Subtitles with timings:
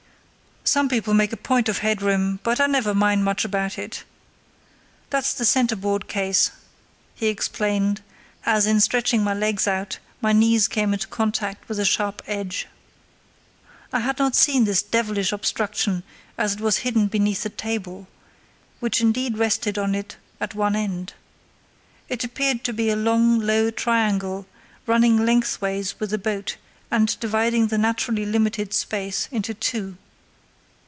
[0.63, 4.03] "Some people make a point of head room, but I never mind much about it.
[5.09, 6.51] That's the centreboard case,"
[7.15, 8.01] he explained,
[8.45, 12.67] as, in stretching my legs out, my knee came into contact with a sharp edge.
[13.91, 16.03] I had not seen this devilish obstruction,
[16.37, 18.07] as it was hidden beneath the table,
[18.79, 21.13] which indeed rested on it at one end.
[22.07, 24.45] It appeared to be a long, low triangle,
[24.85, 26.57] running lengthways with the boat
[26.91, 29.97] and dividing the naturally limited space into two.